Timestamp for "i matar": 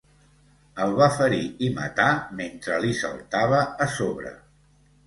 1.67-2.09